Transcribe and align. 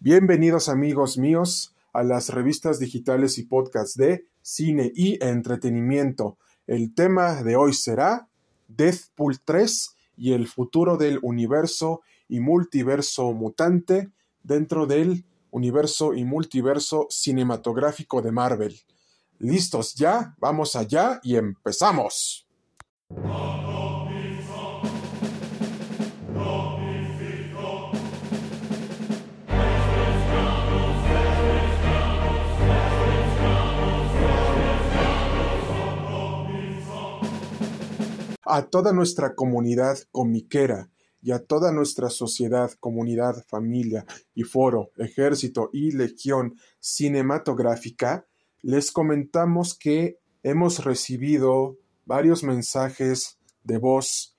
Bienvenidos 0.00 0.68
amigos 0.68 1.18
míos 1.18 1.74
a 1.92 2.02
las 2.02 2.30
revistas 2.30 2.78
digitales 2.78 3.38
y 3.38 3.44
podcasts 3.44 3.96
de 3.96 4.26
cine 4.40 4.92
y 4.94 5.22
entretenimiento. 5.24 6.38
El 6.66 6.94
tema 6.94 7.42
de 7.42 7.56
hoy 7.56 7.72
será 7.72 8.28
Deathpool 8.68 9.40
3 9.44 9.94
y 10.16 10.32
el 10.32 10.48
futuro 10.48 10.96
del 10.96 11.18
universo 11.22 12.02
y 12.28 12.40
multiverso 12.40 13.32
mutante 13.32 14.10
dentro 14.42 14.86
del 14.86 15.24
universo 15.50 16.14
y 16.14 16.24
multiverso 16.24 17.06
cinematográfico 17.10 18.22
de 18.22 18.32
Marvel. 18.32 18.80
¿Listos 19.38 19.94
ya? 19.94 20.34
Vamos 20.38 20.76
allá 20.76 21.20
y 21.22 21.36
empezamos. 21.36 22.46
A 38.54 38.68
toda 38.68 38.92
nuestra 38.92 39.34
comunidad 39.34 39.96
comiquera 40.10 40.90
y 41.22 41.30
a 41.30 41.38
toda 41.38 41.72
nuestra 41.72 42.10
sociedad, 42.10 42.70
comunidad, 42.80 43.46
familia 43.48 44.04
y 44.34 44.42
foro, 44.42 44.90
ejército 44.98 45.70
y 45.72 45.92
legión 45.92 46.58
cinematográfica, 46.78 48.26
les 48.60 48.90
comentamos 48.90 49.74
que 49.74 50.18
hemos 50.42 50.84
recibido 50.84 51.78
varios 52.04 52.42
mensajes 52.42 53.38
de 53.64 53.78
voz 53.78 54.36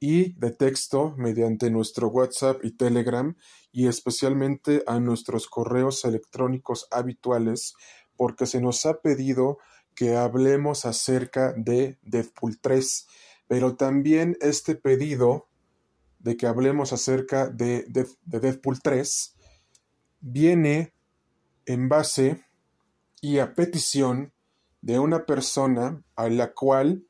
y 0.00 0.32
de 0.32 0.50
texto 0.50 1.14
mediante 1.16 1.70
nuestro 1.70 2.08
WhatsApp 2.08 2.58
y 2.64 2.72
Telegram 2.72 3.36
y 3.70 3.86
especialmente 3.86 4.82
a 4.88 4.98
nuestros 4.98 5.46
correos 5.46 6.04
electrónicos 6.04 6.88
habituales 6.90 7.74
porque 8.16 8.46
se 8.46 8.60
nos 8.60 8.84
ha 8.84 9.00
pedido 9.00 9.58
que 9.94 10.16
hablemos 10.16 10.86
acerca 10.86 11.54
de 11.56 12.00
Deadpool 12.02 12.58
3 12.60 13.06
pero 13.46 13.76
también 13.76 14.36
este 14.40 14.74
pedido 14.74 15.48
de 16.18 16.36
que 16.36 16.46
hablemos 16.46 16.92
acerca 16.92 17.48
de, 17.48 17.84
de, 17.88 18.06
Deadpool 18.24 18.80
3 18.80 19.36
viene 20.20 20.94
en 21.66 21.88
base 21.88 22.44
y 23.20 23.38
a 23.38 23.54
petición 23.54 24.32
de 24.80 24.98
una 24.98 25.26
persona 25.26 26.02
a 26.16 26.28
la 26.28 26.52
cual 26.52 27.04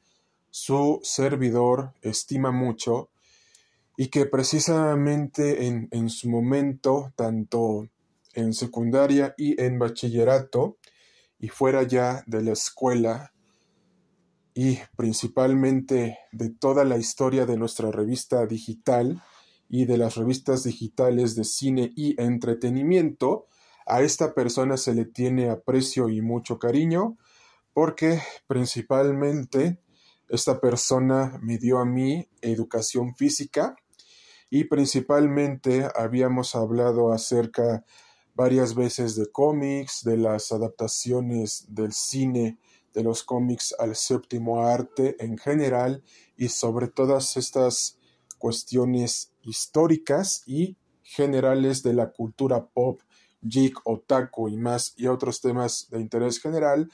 su 0.51 1.01
servidor 1.03 1.93
estima 2.03 2.51
mucho 2.51 3.11
y 3.97 4.09
que 4.09 4.27
precisamente 4.27 5.67
en, 5.67 5.89
en, 5.93 6.09
su 6.09 6.29
momento, 6.29 7.13
tanto 7.15 7.89
en 8.33 8.53
secundaria 8.53 9.35
y 9.37 9.61
en 9.61 9.79
bachillerato, 9.79 10.79
y 11.39 11.48
fuera 11.48 11.83
ya 11.85 12.25
de 12.27 12.43
la 12.43 12.53
escuela, 12.53 13.34
y 14.55 14.79
principalmente 14.97 16.19
de 16.31 16.51
toda 16.51 16.85
la 16.85 16.97
historia 16.97 17.45
de 17.45 17.57
nuestra 17.57 17.91
revista 17.91 18.47
digital 18.47 19.23
y 19.69 19.85
de 19.85 19.99
las 19.99 20.15
revistas 20.15 20.63
digitales 20.63 21.35
de 21.35 21.45
cine 21.45 21.93
y 21.97 22.21
entretenimiento, 22.23 23.49
a 23.87 24.03
esta 24.03 24.33
persona 24.33 24.77
se 24.77 24.95
le 24.95 25.05
tiene 25.05 25.51
aprecio 25.51 26.09
y 26.09 26.23
mucho 26.23 26.59
cariño 26.59 27.19
porque 27.73 28.23
principalmente 28.47 29.81
esta 30.29 30.61
persona 30.61 31.39
me 31.43 31.59
dio 31.59 31.79
a 31.79 31.85
mí 31.85 32.29
educación 32.41 33.15
física 33.15 33.77
y 34.49 34.65
principalmente 34.65 35.89
habíamos 35.97 36.55
hablado 36.55 37.13
acerca 37.13 37.85
varias 38.35 38.75
veces 38.75 39.17
de 39.17 39.27
cómics, 39.31 40.03
de 40.05 40.17
las 40.17 40.53
adaptaciones 40.53 41.67
del 41.69 41.93
cine 41.93 42.59
de 42.95 43.03
los 43.03 43.23
cómics 43.25 43.75
al 43.78 43.97
séptimo 43.97 44.62
arte 44.62 45.17
en 45.23 45.37
general 45.37 46.02
y 46.36 46.48
sobre 46.48 46.89
todas 46.89 47.36
estas 47.36 47.98
cuestiones 48.39 49.33
históricas 49.42 50.42
y 50.46 50.77
generales 51.02 51.83
de 51.83 51.92
la 51.92 52.13
cultura 52.13 52.67
pop, 52.67 53.01
geek, 53.42 53.79
otaku 53.85 54.48
y 54.48 54.57
más 54.57 54.95
y 54.96 55.07
otros 55.07 55.41
temas 55.41 55.89
de 55.91 56.01
interés 56.01 56.41
general, 56.41 56.91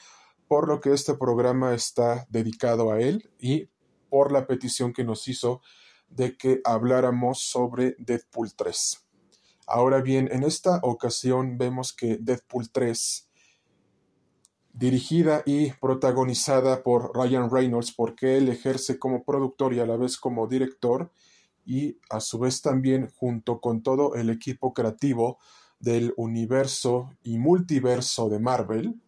por 0.49 0.67
lo 0.67 0.81
que 0.81 0.93
este 0.93 1.15
programa 1.15 1.75
está 1.75 2.27
dedicado 2.29 2.91
a 2.91 3.01
él 3.01 3.31
y 3.39 3.69
por 4.09 4.33
la 4.33 4.47
petición 4.47 4.93
que 4.93 5.05
nos 5.05 5.29
hizo 5.29 5.61
de 6.09 6.37
que 6.37 6.61
habláramos 6.65 7.45
sobre 7.45 7.95
Deadpool 7.99 8.53
3. 8.55 9.07
Ahora 9.67 10.01
bien, 10.01 10.29
en 10.33 10.43
esta 10.43 10.81
ocasión 10.83 11.57
vemos 11.57 11.93
que 11.93 12.19
Deadpool 12.21 12.71
3 12.71 13.30
dirigida 14.81 15.43
y 15.45 15.73
protagonizada 15.73 16.83
por 16.83 17.15
Ryan 17.15 17.51
Reynolds, 17.51 17.93
porque 17.93 18.39
él 18.39 18.49
ejerce 18.49 18.99
como 18.99 19.25
productor 19.25 19.75
y 19.75 19.81
a 19.81 19.85
la 19.85 19.99
vez 19.99 20.17
como 20.17 20.47
director, 20.47 21.13
y 21.67 21.99
a 22.09 22.19
su 22.21 22.39
vez 22.39 22.63
también 22.63 23.11
junto 23.15 23.61
con 23.61 23.83
todo 23.83 24.15
el 24.15 24.31
equipo 24.31 24.73
creativo 24.73 25.39
del 25.81 26.15
universo 26.17 27.11
y 27.23 27.37
multiverso 27.37 28.31
de 28.31 28.39
Marvel, 28.39 28.99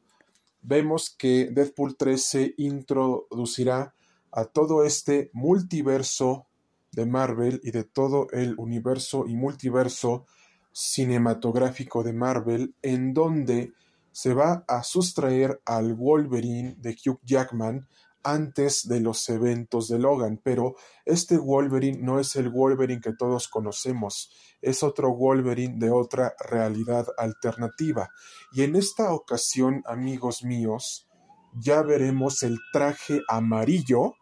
vemos 0.60 1.08
que 1.08 1.48
Deadpool 1.50 1.96
3 1.96 2.22
se 2.22 2.54
introducirá 2.58 3.94
a 4.30 4.44
todo 4.44 4.84
este 4.84 5.30
multiverso 5.32 6.48
de 6.92 7.06
Marvel 7.06 7.62
y 7.64 7.70
de 7.70 7.84
todo 7.84 8.26
el 8.32 8.56
universo 8.58 9.24
y 9.26 9.36
multiverso 9.36 10.26
cinematográfico 10.70 12.02
de 12.02 12.12
Marvel, 12.12 12.74
en 12.82 13.14
donde 13.14 13.72
se 14.12 14.34
va 14.34 14.64
a 14.68 14.82
sustraer 14.82 15.60
al 15.64 15.94
Wolverine 15.94 16.76
de 16.78 16.96
Hugh 17.04 17.20
Jackman 17.24 17.88
antes 18.24 18.86
de 18.86 19.00
los 19.00 19.28
eventos 19.28 19.88
de 19.88 19.98
Logan, 19.98 20.40
pero 20.42 20.76
este 21.04 21.38
Wolverine 21.38 21.98
no 22.00 22.20
es 22.20 22.36
el 22.36 22.50
Wolverine 22.50 23.00
que 23.00 23.14
todos 23.14 23.48
conocemos, 23.48 24.30
es 24.60 24.82
otro 24.82 25.14
Wolverine 25.14 25.74
de 25.78 25.90
otra 25.90 26.34
realidad 26.38 27.06
alternativa. 27.18 28.10
Y 28.52 28.62
en 28.62 28.76
esta 28.76 29.12
ocasión, 29.12 29.82
amigos 29.86 30.44
míos, 30.44 31.08
ya 31.54 31.82
veremos 31.82 32.42
el 32.42 32.58
traje 32.72 33.22
amarillo 33.28 34.14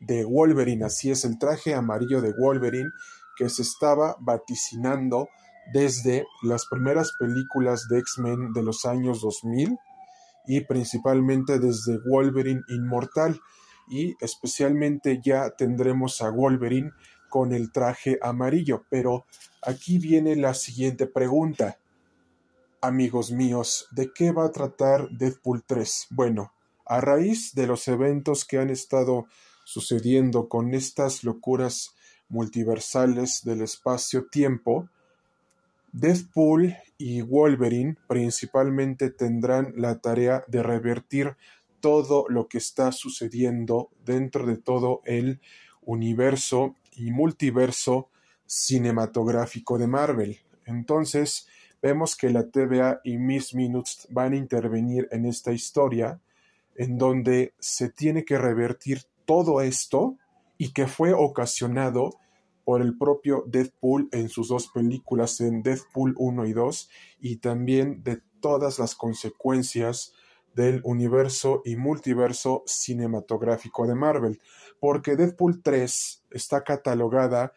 de 0.00 0.24
Wolverine, 0.24 0.84
así 0.84 1.10
es, 1.10 1.24
el 1.24 1.38
traje 1.38 1.74
amarillo 1.74 2.20
de 2.20 2.32
Wolverine 2.32 2.90
que 3.36 3.48
se 3.48 3.62
estaba 3.62 4.16
vaticinando 4.20 5.28
desde 5.72 6.26
las 6.42 6.66
primeras 6.66 7.12
películas 7.18 7.88
de 7.88 7.98
X-Men 7.98 8.52
de 8.52 8.62
los 8.62 8.84
años 8.84 9.20
2000 9.20 9.78
y 10.46 10.60
principalmente 10.62 11.58
desde 11.58 11.98
Wolverine 11.98 12.62
Inmortal 12.68 13.40
y 13.88 14.16
especialmente 14.20 15.20
ya 15.22 15.50
tendremos 15.50 16.22
a 16.22 16.30
Wolverine 16.30 16.92
con 17.28 17.52
el 17.52 17.72
traje 17.72 18.18
amarillo. 18.22 18.84
Pero 18.88 19.26
aquí 19.62 19.98
viene 19.98 20.36
la 20.36 20.54
siguiente 20.54 21.06
pregunta. 21.06 21.78
Amigos 22.80 23.30
míos, 23.30 23.88
¿de 23.90 24.12
qué 24.12 24.32
va 24.32 24.46
a 24.46 24.52
tratar 24.52 25.08
Deadpool 25.10 25.62
3? 25.66 26.08
Bueno, 26.10 26.52
a 26.86 27.00
raíz 27.00 27.54
de 27.54 27.66
los 27.66 27.86
eventos 27.88 28.44
que 28.44 28.58
han 28.58 28.70
estado 28.70 29.26
sucediendo 29.64 30.48
con 30.48 30.74
estas 30.74 31.22
locuras 31.22 31.94
multiversales 32.28 33.42
del 33.44 33.62
espacio-tiempo, 33.62 34.88
Deadpool 35.92 36.76
y 36.98 37.22
Wolverine 37.22 37.96
principalmente 38.06 39.10
tendrán 39.10 39.72
la 39.76 39.98
tarea 40.00 40.44
de 40.46 40.62
revertir 40.62 41.36
todo 41.80 42.26
lo 42.28 42.48
que 42.48 42.58
está 42.58 42.92
sucediendo 42.92 43.90
dentro 44.04 44.46
de 44.46 44.56
todo 44.56 45.00
el 45.04 45.40
universo 45.82 46.76
y 46.92 47.10
multiverso 47.10 48.08
cinematográfico 48.46 49.78
de 49.78 49.86
Marvel. 49.86 50.38
Entonces, 50.66 51.48
vemos 51.82 52.16
que 52.16 52.30
la 52.30 52.48
TVA 52.48 53.00
y 53.02 53.16
Miss 53.16 53.54
Minutes 53.54 54.06
van 54.10 54.34
a 54.34 54.36
intervenir 54.36 55.08
en 55.10 55.24
esta 55.24 55.52
historia, 55.52 56.20
en 56.76 56.98
donde 56.98 57.54
se 57.58 57.88
tiene 57.88 58.24
que 58.24 58.38
revertir 58.38 59.02
todo 59.24 59.60
esto 59.60 60.16
y 60.58 60.72
que 60.72 60.86
fue 60.86 61.12
ocasionado 61.12 62.18
por 62.70 62.82
el 62.82 62.96
propio 62.96 63.42
Deadpool 63.48 64.08
en 64.12 64.28
sus 64.28 64.46
dos 64.46 64.68
películas, 64.68 65.40
en 65.40 65.60
Deadpool 65.60 66.14
1 66.16 66.46
y 66.46 66.52
2, 66.52 66.88
y 67.18 67.36
también 67.38 68.04
de 68.04 68.22
todas 68.40 68.78
las 68.78 68.94
consecuencias 68.94 70.14
del 70.54 70.80
universo 70.84 71.62
y 71.64 71.74
multiverso 71.74 72.62
cinematográfico 72.66 73.88
de 73.88 73.96
Marvel, 73.96 74.40
porque 74.78 75.16
Deadpool 75.16 75.64
3 75.64 76.26
está 76.30 76.62
catalogada 76.62 77.54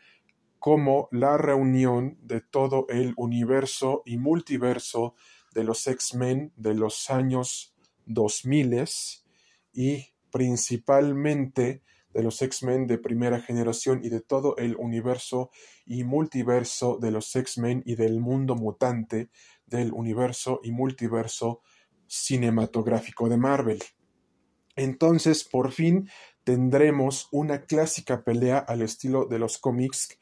como 0.57 1.09
la 1.11 1.37
reunión 1.37 2.17
de 2.23 2.41
todo 2.41 2.87
el 2.89 3.13
universo 3.15 4.01
y 4.07 4.17
multiverso 4.17 5.13
de 5.53 5.63
los 5.63 5.85
X-Men 5.85 6.53
de 6.55 6.73
los 6.73 7.11
años 7.11 7.75
2000 8.07 8.83
y 9.73 10.07
principalmente 10.31 11.83
de 12.13 12.23
los 12.23 12.41
X-Men 12.41 12.87
de 12.87 12.97
primera 12.97 13.39
generación 13.41 14.01
y 14.03 14.09
de 14.09 14.21
todo 14.21 14.55
el 14.57 14.75
universo 14.75 15.49
y 15.85 16.03
multiverso 16.03 16.97
de 17.01 17.11
los 17.11 17.35
X-Men 17.35 17.83
y 17.85 17.95
del 17.95 18.19
mundo 18.19 18.55
mutante 18.55 19.29
del 19.65 19.91
universo 19.93 20.59
y 20.63 20.71
multiverso 20.71 21.61
cinematográfico 22.07 23.29
de 23.29 23.37
Marvel. 23.37 23.83
Entonces, 24.75 25.43
por 25.43 25.71
fin 25.71 26.09
tendremos 26.43 27.27
una 27.31 27.61
clásica 27.61 28.23
pelea 28.23 28.57
al 28.57 28.81
estilo 28.81 29.25
de 29.25 29.39
los 29.39 29.57
cómics 29.57 30.17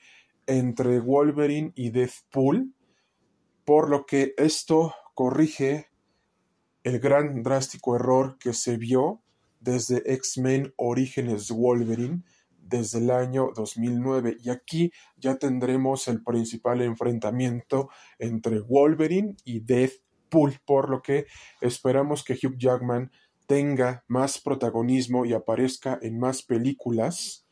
entre 0.48 1.00
Wolverine 1.00 1.72
y 1.76 1.90
Deathpool, 1.90 2.74
por 3.66 3.90
lo 3.90 4.06
que 4.06 4.34
esto 4.38 4.94
corrige 5.14 5.90
el 6.84 7.00
gran 7.00 7.44
drástico 7.44 7.96
error 7.96 8.38
que 8.40 8.54
se 8.54 8.78
vio 8.78 9.22
desde 9.62 10.02
X-Men 10.14 10.74
Orígenes 10.76 11.50
Wolverine 11.52 12.24
desde 12.72 13.00
el 13.00 13.12
año 13.12 13.52
2009 13.56 14.38
y 14.42 14.50
aquí 14.50 14.92
ya 15.18 15.38
tendremos 15.38 16.08
el 16.08 16.24
principal 16.24 16.82
enfrentamiento 16.82 17.90
entre 18.18 18.60
Wolverine 18.60 19.36
y 19.44 19.60
Deathpool, 19.60 20.60
por 20.66 20.90
lo 20.90 21.02
que 21.02 21.26
esperamos 21.60 22.24
que 22.24 22.34
Hugh 22.34 22.58
Jackman 22.58 23.12
tenga 23.46 24.04
más 24.08 24.40
protagonismo 24.40 25.26
y 25.26 25.34
aparezca 25.34 26.00
en 26.02 26.18
más 26.18 26.42
películas 26.42 27.46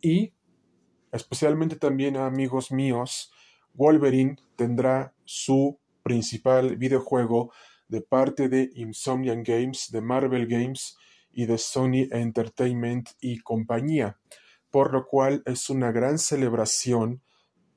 Y 0.00 0.32
especialmente 1.12 1.76
también 1.76 2.16
amigos 2.16 2.72
míos, 2.72 3.30
Wolverine 3.74 4.36
tendrá 4.56 5.14
su 5.24 5.78
principal 6.02 6.76
videojuego 6.76 7.52
de 7.94 8.00
parte 8.00 8.48
de 8.48 8.72
Insomniac 8.74 9.46
Games, 9.46 9.92
de 9.92 10.00
Marvel 10.00 10.48
Games 10.48 10.98
y 11.30 11.46
de 11.46 11.58
Sony 11.58 12.08
Entertainment 12.10 13.10
y 13.20 13.38
compañía, 13.38 14.18
por 14.68 14.92
lo 14.92 15.06
cual 15.06 15.44
es 15.46 15.70
una 15.70 15.92
gran 15.92 16.18
celebración 16.18 17.22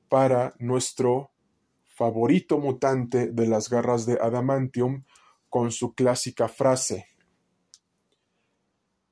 para 0.10 0.56
nuestro 0.58 1.30
favorito 1.84 2.58
mutante 2.58 3.28
de 3.28 3.46
las 3.46 3.70
garras 3.70 4.08
de 4.08 4.18
Adamantium 4.20 5.04
con 5.50 5.72
su 5.72 5.94
clásica 5.94 6.48
frase. 6.48 7.06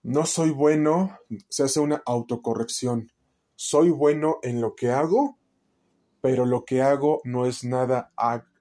No 0.01 0.25
soy 0.25 0.50
bueno, 0.50 1.19
se 1.50 1.66
hace 1.66 1.80
una 1.80 2.01
autocorrección. 2.04 3.12
Soy 3.56 3.92
bueno 3.92 4.40
en 4.42 4.60
lo 4.60 4.74
que 4.74 4.90
hago, 4.90 5.38
pero 6.19 6.48
lo 6.48 6.66
que 6.66 6.81
hago 6.81 7.22
no 7.25 7.46
es 7.46 7.63
nada 7.63 8.12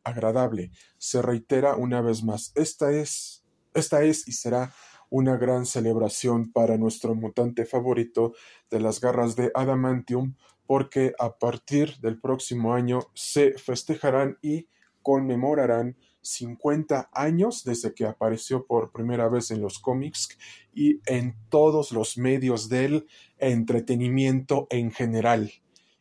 agradable. 0.05 0.71
Se 0.99 1.23
reitera 1.23 1.77
una 1.77 2.01
vez 2.01 2.23
más. 2.23 2.53
Esta 2.55 2.93
es, 2.93 3.45
esta 3.75 4.03
es 4.03 4.29
y 4.29 4.33
será 4.33 4.73
una 5.11 5.37
gran 5.37 5.67
celebración 5.67 6.51
para 6.53 6.77
nuestro 6.77 7.15
mutante 7.15 7.65
favorito 7.67 8.35
de 8.71 8.81
las 8.81 9.01
garras 9.01 9.37
de 9.37 9.51
Adamantium, 9.55 10.35
porque 10.67 11.13
a 11.19 11.39
partir 11.39 11.99
del 11.99 12.21
próximo 12.21 12.75
año 12.75 13.01
se 13.15 13.53
festejarán 13.53 14.39
y 14.43 14.67
conmemorarán 15.03 15.97
50 16.23 17.11
años 17.13 17.63
desde 17.65 17.95
que 17.95 18.07
apareció 18.07 18.67
por 18.67 18.91
primera 18.91 19.29
vez 19.29 19.51
en 19.51 19.61
los 19.61 19.79
cómics 19.79 20.31
y 20.73 21.01
en 21.07 21.37
todos 21.51 21.93
los 21.93 22.17
medios 22.17 22.69
del 22.69 23.07
entretenimiento 23.39 24.67
en 24.71 24.91
general. 24.91 25.53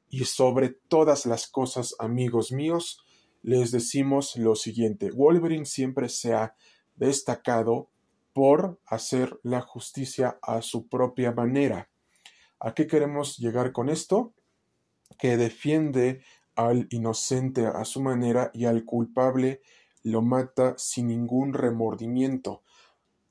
Y 0.09 0.25
sobre 0.25 0.69
todas 0.69 1.25
las 1.25 1.47
cosas, 1.47 1.95
amigos 1.99 2.51
míos, 2.51 3.03
les 3.43 3.71
decimos 3.71 4.35
lo 4.37 4.55
siguiente. 4.55 5.11
Wolverine 5.11 5.65
siempre 5.65 6.09
se 6.09 6.33
ha 6.33 6.55
destacado 6.95 7.89
por 8.33 8.79
hacer 8.85 9.39
la 9.43 9.61
justicia 9.61 10.39
a 10.41 10.61
su 10.61 10.87
propia 10.87 11.31
manera. 11.31 11.89
¿A 12.59 12.73
qué 12.73 12.87
queremos 12.87 13.37
llegar 13.37 13.71
con 13.73 13.89
esto? 13.89 14.33
Que 15.19 15.37
defiende 15.37 16.23
al 16.55 16.87
inocente 16.89 17.67
a 17.67 17.83
su 17.85 18.01
manera 18.01 18.49
y 18.53 18.65
al 18.65 18.85
culpable 18.85 19.61
lo 20.03 20.21
mata 20.21 20.75
sin 20.77 21.07
ningún 21.07 21.53
remordimiento 21.53 22.63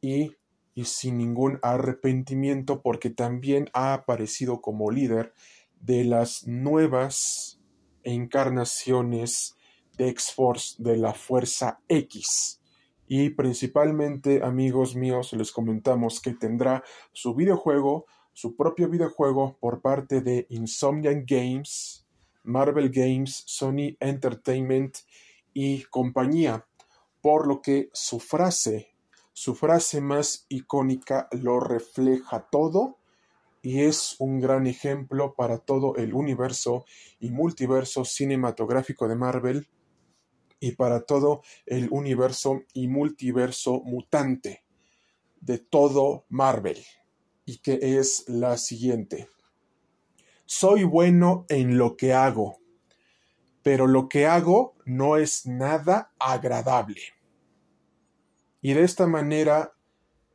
y, 0.00 0.36
sin 0.84 1.18
ningún 1.18 1.58
arrepentimiento 1.62 2.82
porque 2.82 3.10
también 3.10 3.68
ha 3.72 3.94
aparecido 3.94 4.60
como 4.60 4.90
líder 4.90 5.32
de 5.80 6.04
las 6.04 6.46
nuevas 6.46 7.60
encarnaciones 8.04 9.56
X-Force 9.98 10.76
de 10.78 10.96
la 10.96 11.14
Fuerza 11.14 11.80
X. 11.88 12.60
Y 13.08 13.30
principalmente, 13.30 14.42
amigos 14.42 14.96
míos, 14.96 15.32
les 15.34 15.52
comentamos 15.52 16.20
que 16.20 16.32
tendrá 16.32 16.82
su 17.12 17.34
videojuego, 17.34 18.06
su 18.32 18.56
propio 18.56 18.88
videojuego 18.88 19.56
por 19.60 19.82
parte 19.82 20.20
de 20.22 20.46
Insomniac 20.48 21.24
Games, 21.26 22.06
Marvel 22.44 22.90
Games, 22.90 23.42
Sony 23.46 23.96
Entertainment 24.00 24.96
y 25.52 25.82
compañía. 25.84 26.66
Por 27.20 27.46
lo 27.46 27.60
que 27.60 27.90
su 27.92 28.18
frase, 28.18 28.94
su 29.32 29.54
frase 29.54 30.00
más 30.00 30.46
icónica 30.48 31.28
lo 31.32 31.60
refleja 31.60 32.48
todo 32.50 32.98
y 33.62 33.82
es 33.82 34.16
un 34.18 34.40
gran 34.40 34.66
ejemplo 34.66 35.34
para 35.34 35.58
todo 35.58 35.94
el 35.96 36.14
universo 36.14 36.84
y 37.20 37.30
multiverso 37.30 38.04
cinematográfico 38.04 39.06
de 39.06 39.14
Marvel 39.14 39.68
y 40.62 40.76
para 40.76 41.00
todo 41.00 41.42
el 41.66 41.88
universo 41.90 42.62
y 42.72 42.86
multiverso 42.86 43.82
mutante 43.84 44.62
de 45.40 45.58
todo 45.58 46.24
Marvel, 46.28 46.78
y 47.44 47.58
que 47.58 47.98
es 47.98 48.28
la 48.28 48.56
siguiente. 48.56 49.28
Soy 50.46 50.84
bueno 50.84 51.46
en 51.48 51.78
lo 51.78 51.96
que 51.96 52.12
hago, 52.12 52.60
pero 53.64 53.88
lo 53.88 54.08
que 54.08 54.26
hago 54.26 54.76
no 54.84 55.16
es 55.16 55.46
nada 55.46 56.12
agradable. 56.20 57.02
Y 58.60 58.74
de 58.74 58.84
esta 58.84 59.08
manera 59.08 59.74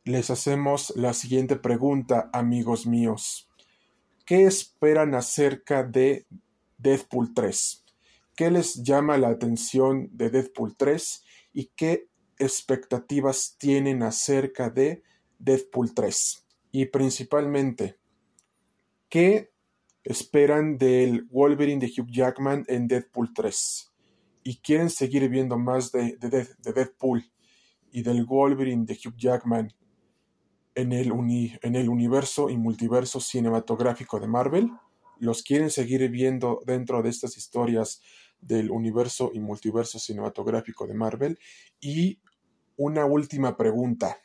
les 0.04 0.28
hacemos 0.28 0.92
la 0.94 1.14
siguiente 1.14 1.56
pregunta, 1.56 2.28
amigos 2.34 2.86
míos. 2.86 3.48
¿Qué 4.26 4.44
esperan 4.44 5.14
acerca 5.14 5.84
de 5.84 6.26
Deadpool 6.76 7.32
3? 7.32 7.87
¿Qué 8.38 8.52
les 8.52 8.84
llama 8.84 9.18
la 9.18 9.30
atención 9.30 10.10
de 10.12 10.30
Deadpool 10.30 10.76
3 10.76 11.24
y 11.54 11.72
qué 11.74 12.08
expectativas 12.38 13.56
tienen 13.58 14.04
acerca 14.04 14.70
de 14.70 15.02
Deadpool 15.40 15.92
3? 15.92 16.46
Y 16.70 16.86
principalmente, 16.86 17.98
¿qué 19.08 19.50
esperan 20.04 20.78
del 20.78 21.24
Wolverine 21.24 21.84
de 21.84 21.88
Hugh 21.88 22.12
Jackman 22.12 22.64
en 22.68 22.86
Deadpool 22.86 23.34
3? 23.34 23.92
¿Y 24.44 24.58
quieren 24.58 24.90
seguir 24.90 25.28
viendo 25.28 25.58
más 25.58 25.90
de, 25.90 26.16
Deadpool 26.20 27.24
y 27.90 28.04
del 28.04 28.24
Wolverine 28.24 28.86
de 28.86 28.94
Hugh 28.94 29.16
Jackman 29.16 29.74
en 30.76 30.92
el, 30.92 31.10
en 31.10 31.74
el 31.74 31.88
universo 31.88 32.50
y 32.50 32.56
multiverso 32.56 33.18
cinematográfico 33.18 34.20
de 34.20 34.28
Marvel? 34.28 34.70
¿Los 35.18 35.42
quieren 35.42 35.70
seguir 35.70 36.08
viendo 36.08 36.62
dentro 36.64 37.02
de 37.02 37.08
estas 37.10 37.36
historias 37.36 38.00
del 38.40 38.70
universo 38.70 39.30
y 39.34 39.40
multiverso 39.40 39.98
cinematográfico 39.98 40.86
de 40.86 40.94
Marvel. 40.94 41.38
Y 41.80 42.20
una 42.76 43.04
última 43.04 43.56
pregunta. 43.56 44.18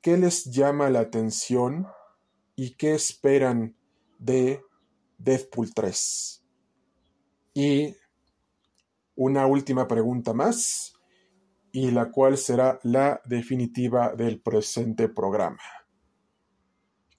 ¿Qué 0.00 0.16
les 0.16 0.44
llama 0.46 0.90
la 0.90 1.00
atención 1.00 1.86
y 2.56 2.74
qué 2.74 2.94
esperan 2.94 3.76
de 4.18 4.62
Deadpool 5.18 5.72
3? 5.72 6.44
Y 7.54 7.94
una 9.14 9.46
última 9.46 9.86
pregunta 9.86 10.32
más, 10.32 10.94
y 11.72 11.90
la 11.90 12.10
cual 12.10 12.36
será 12.36 12.78
la 12.82 13.20
definitiva 13.24 14.14
del 14.14 14.40
presente 14.40 15.08
programa. 15.08 15.62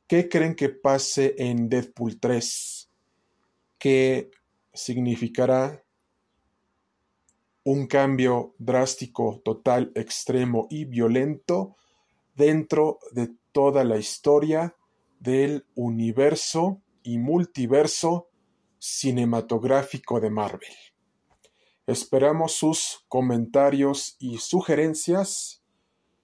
¿Qué 0.07 0.29
creen 0.29 0.55
que 0.55 0.69
pase 0.69 1.33
en 1.37 1.67
Deadpool 1.69 2.19
3? 2.19 2.91
¿Qué 3.79 4.29
significará 4.73 5.83
un 7.63 7.87
cambio 7.87 8.55
drástico, 8.57 9.41
total, 9.43 9.91
extremo 9.95 10.67
y 10.69 10.85
violento 10.85 11.77
dentro 12.35 12.99
de 13.11 13.31
toda 13.51 13.83
la 13.83 13.97
historia 13.97 14.75
del 15.19 15.65
universo 15.75 16.81
y 17.03 17.17
multiverso 17.17 18.29
cinematográfico 18.79 20.19
de 20.19 20.29
Marvel. 20.29 20.75
Esperamos 21.87 22.53
sus 22.53 23.05
comentarios 23.07 24.15
y 24.19 24.37
sugerencias 24.37 25.63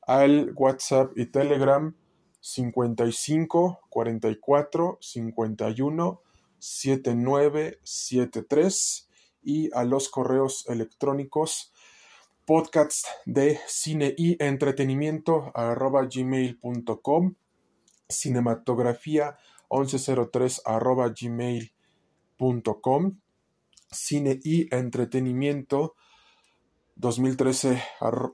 al 0.01 0.53
WhatsApp 0.55 1.17
y 1.17 1.27
Telegram 1.27 1.95
55 2.41 3.81
44 3.89 4.97
51 5.01 6.21
7973 6.59 9.09
y 9.41 9.69
a 9.73 9.83
los 9.83 10.09
correos 10.09 10.65
electrónicos 10.67 11.73
podcast 12.45 13.07
de 13.25 13.59
cine 13.67 14.13
y 14.17 14.41
entretenimiento 14.43 15.51
arroba 15.53 16.05
gmail.com 16.05 17.35
cinematografía 18.07 19.37
1103 19.71 20.61
arroba 20.65 21.09
gmail.com 21.09 23.19
cine 23.91 24.39
y 24.43 24.75
entretenimiento 24.75 25.95
2013 26.95 27.81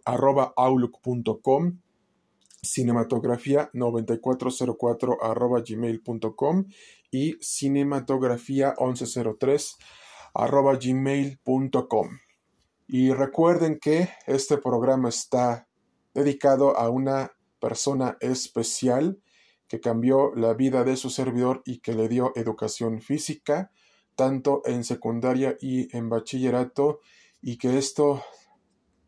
arroba 0.06 0.54
outlook.com 0.56 1.80
cinematografía 2.66 3.70
9404 3.74 5.24
arroba 5.24 5.62
gmail.com 5.66 6.66
y 7.12 7.38
cinematografía 7.40 8.74
1103 8.80 9.78
arroba 10.34 10.76
gmail.com 10.76 12.10
y 12.88 13.12
recuerden 13.12 13.80
que 13.80 14.10
este 14.28 14.58
programa 14.58 15.10
está 15.10 15.68
dedicado 16.14 16.78
a 16.78 16.90
una 16.90 17.32
persona 17.60 18.18
especial 18.20 19.20
que 19.68 19.80
cambió 19.80 20.36
la 20.36 20.54
vida 20.54 20.84
de 20.84 20.96
su 20.96 21.10
servidor 21.10 21.62
y 21.66 21.80
que 21.80 21.94
le 21.94 22.08
dio 22.08 22.32
educación 22.36 23.02
física 23.02 23.72
tanto 24.16 24.62
en 24.66 24.84
secundaria 24.84 25.58
y 25.60 25.96
en 25.96 26.10
bachillerato 26.10 27.00
y 27.42 27.58
que 27.58 27.78
esto 27.78 28.24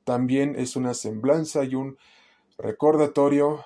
también 0.04 0.56
es 0.58 0.76
una 0.76 0.94
semblanza 0.94 1.64
y 1.64 1.76
un 1.76 1.98
recordatorio 2.58 3.64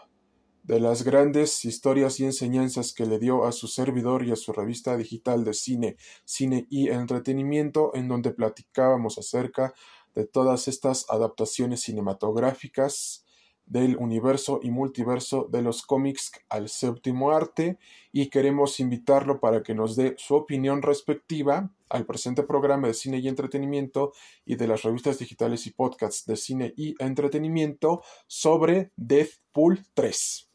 de 0.64 0.80
las 0.80 1.04
grandes 1.04 1.66
historias 1.66 2.20
y 2.20 2.26
enseñanzas 2.26 2.94
que 2.94 3.06
le 3.06 3.20
dio 3.20 3.46
a 3.46 3.52
su 3.52 3.68
servidor 3.68 4.24
y 4.24 4.32
a 4.32 4.36
su 4.36 4.54
revista 4.54 4.96
digital 4.96 5.44
de 5.44 5.54
cine, 5.54 5.98
cine 6.24 6.68
y 6.70 6.90
entretenimiento, 6.90 7.96
en 7.96 8.08
donde 8.08 8.32
platicábamos 8.32 9.18
acerca 9.18 9.74
de 10.14 10.26
todas 10.26 10.68
estas 10.68 11.10
adaptaciones 11.10 11.82
cinematográficas 11.82 13.26
del 13.72 13.96
universo 13.96 14.60
y 14.62 14.70
multiverso 14.70 15.48
de 15.50 15.62
los 15.62 15.82
cómics 15.84 16.34
al 16.50 16.68
séptimo 16.68 17.32
arte 17.32 17.78
y 18.12 18.28
queremos 18.28 18.82
invitarlo 18.82 19.40
para 19.40 19.64
que 19.64 19.74
nos 19.74 19.96
dé 19.96 20.14
su 20.18 20.36
opinión 20.36 20.82
respectiva 20.82 21.72
al 21.88 22.06
presente 22.06 22.44
programa 22.44 22.90
de 22.90 22.94
cine 22.94 23.20
y 23.20 23.30
entretenimiento 23.30 24.12
y 24.46 24.58
de 24.58 24.68
las 24.68 24.84
revistas 24.84 25.20
digitales 25.20 25.66
y 25.68 25.72
podcasts 25.72 26.26
de 26.26 26.36
cine 26.36 26.74
y 26.76 26.96
entretenimiento 27.00 28.04
sobre 28.28 28.92
Deathpool 28.98 29.86
3. 29.94 30.50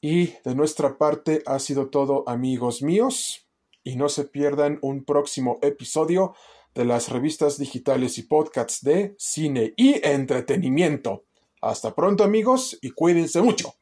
Y 0.00 0.34
de 0.44 0.54
nuestra 0.56 0.98
parte 0.98 1.44
ha 1.46 1.60
sido 1.60 1.90
todo 1.90 2.24
amigos 2.26 2.82
míos 2.82 3.48
y 3.84 3.94
no 3.94 4.08
se 4.08 4.24
pierdan 4.24 4.80
un 4.82 5.04
próximo 5.04 5.60
episodio 5.62 6.34
de 6.74 6.86
las 6.86 7.08
revistas 7.08 7.56
digitales 7.56 8.18
y 8.18 8.22
podcasts 8.22 8.82
de 8.82 9.14
cine 9.16 9.74
y 9.76 10.04
entretenimiento. 10.04 11.22
Hasta 11.64 11.94
pronto 11.94 12.24
amigos 12.24 12.78
y 12.82 12.90
cuídense 12.90 13.40
mucho. 13.40 13.74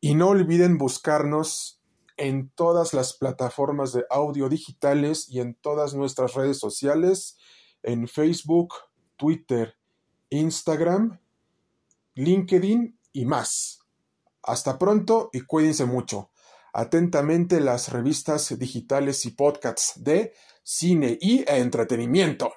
Y 0.00 0.14
no 0.14 0.28
olviden 0.28 0.78
buscarnos 0.78 1.80
en 2.16 2.50
todas 2.50 2.94
las 2.94 3.14
plataformas 3.14 3.92
de 3.92 4.04
audio 4.10 4.48
digitales 4.48 5.28
y 5.28 5.40
en 5.40 5.56
todas 5.56 5.94
nuestras 5.94 6.34
redes 6.34 6.60
sociales, 6.60 7.36
en 7.82 8.06
Facebook, 8.06 8.74
Twitter, 9.16 9.74
Instagram, 10.30 11.18
LinkedIn 12.14 12.96
y 13.12 13.24
más. 13.24 13.80
Hasta 14.44 14.78
pronto 14.78 15.30
y 15.32 15.40
cuídense 15.40 15.86
mucho. 15.86 16.30
Atentamente 16.72 17.60
las 17.60 17.90
revistas 17.90 18.56
digitales 18.56 19.26
y 19.26 19.32
podcasts 19.32 19.94
de 19.96 20.32
cine 20.62 21.18
y 21.20 21.44
entretenimiento. 21.48 22.52